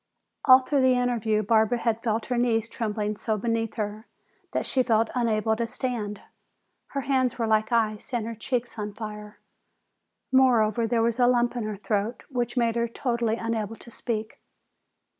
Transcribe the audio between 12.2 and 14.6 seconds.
which made her totally unable to speak.